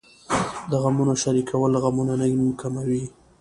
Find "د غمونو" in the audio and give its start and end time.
0.69-1.13